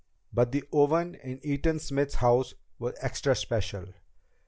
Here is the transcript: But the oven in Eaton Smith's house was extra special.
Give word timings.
But 0.33 0.51
the 0.51 0.63
oven 0.73 1.13
in 1.13 1.39
Eaton 1.43 1.77
Smith's 1.77 2.15
house 2.15 2.55
was 2.79 2.95
extra 3.01 3.35
special. 3.35 3.89